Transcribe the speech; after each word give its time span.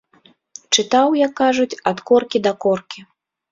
Чытаў, 0.77 1.07
як 1.25 1.31
кажуць, 1.41 1.79
ад 1.93 1.97
коркі 2.09 2.43
да 2.51 2.57
коркі. 2.69 3.09